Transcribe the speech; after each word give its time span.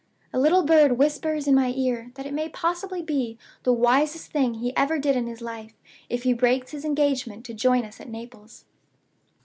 A 0.33 0.39
little 0.39 0.63
bird 0.63 0.97
whispers 0.97 1.47
in 1.47 1.53
my 1.53 1.71
ear 1.77 2.11
that 2.15 2.25
it 2.25 2.33
may 2.33 2.49
possibly 2.49 3.03
be 3.03 3.37
the 3.61 3.71
wisest 3.71 4.31
thing 4.31 4.55
he 4.55 4.75
ever 4.75 4.97
did 4.97 5.15
in 5.15 5.27
his 5.27 5.41
life 5.41 5.73
if 6.09 6.23
he 6.23 6.33
breaks 6.33 6.71
his 6.71 6.83
engagement 6.83 7.45
to 7.45 7.53
join 7.53 7.85
us 7.85 7.99
at 8.01 8.09
Naples. 8.09 8.65